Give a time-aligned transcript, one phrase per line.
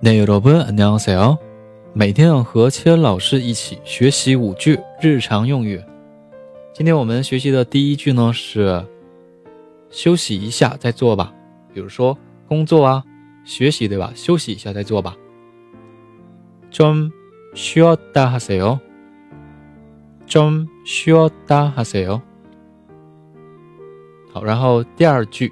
[0.00, 1.38] 네여러분안녕하세요
[1.94, 5.82] 每天和千老师一起学习五句日常用语。
[6.74, 8.84] 今天我们学习的第一句呢是
[9.90, 11.32] 休息一下再做吧。
[11.72, 13.02] 比如说工作啊、
[13.44, 14.12] 学习对吧？
[14.14, 15.16] 休息一下再做吧。
[16.70, 18.78] 좀쉬었다하세 요。
[20.26, 22.20] 좀쉬었다하세 요。
[24.32, 25.50] 好，然后第二句，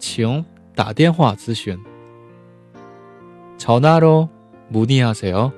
[0.00, 0.44] 请
[0.74, 1.78] 打电话咨询。
[3.58, 5.52] 전화로문의하세 요。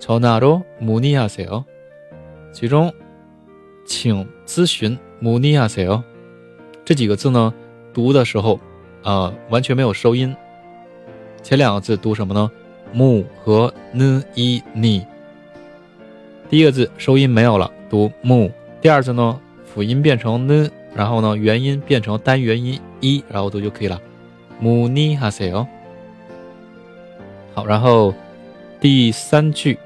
[0.00, 1.64] 전화로문의하세 요。
[2.52, 2.92] 其中，
[3.86, 6.02] 请咨询문의하세 요。
[6.84, 7.52] 这几个字呢，
[7.92, 8.60] 读的时候，
[9.02, 10.34] 呃，完全没有收音。
[11.42, 12.50] 前两个字读什么呢？
[12.94, 15.04] 무和 n i ni。
[16.48, 18.50] 第一个字收音没有了，读 무。
[18.80, 24.00] 第二字呢，辅音变成 n，然后呢，元音变成单元音一，然后读就可以了。
[24.62, 25.66] 문의하세 요。
[27.58, 28.12] 好，然后
[28.80, 29.78] 第三句，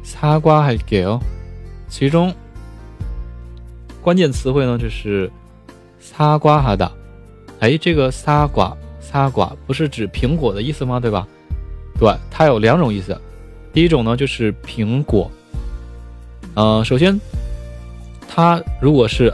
[0.03, 1.20] 사과할게 요。
[1.88, 2.34] 其中
[4.02, 5.31] 关键词汇呢，就是
[6.00, 6.92] 사과하 다。
[7.59, 11.00] 哎，这个사 과， 사 과， 不是指苹果的意思吗？
[11.00, 11.25] 对吧？
[12.00, 13.20] 对，它有两种意思。
[13.73, 15.31] 第一种呢，就是苹果。
[16.53, 17.20] 呃，首先，
[18.28, 19.34] 它如果是。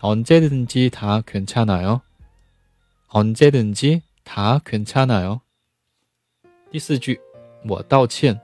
[0.00, 2.00] 언제든지다괜찮아 요。
[3.08, 5.40] 언제든지다괜찮아 요。
[6.70, 7.20] 第四句，
[7.68, 8.40] 我道歉。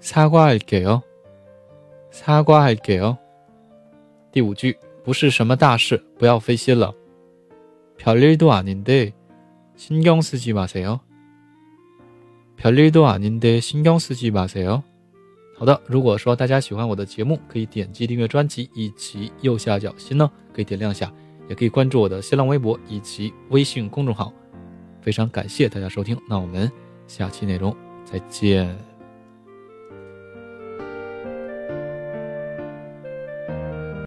[0.00, 1.02] 사과할게 요。
[2.12, 3.18] 사과할게 요。
[4.30, 6.94] 第五句，不是什么大事，不要费心了。
[8.02, 11.00] 별일도아닌데신경쓰지마세 요。
[12.56, 14.82] 별일도아닌데신경쓰지마세 요。
[15.56, 21.12] 好的，如果说大家喜欢我的节目，可以点击订阅专辑，以及右下角心呢可以点亮下，
[21.48, 24.32] 也可以关注我的新浪微博以及微信公众号。
[25.00, 26.70] 非常感谢大家收听，那我们
[27.06, 28.91] 下期内容再见。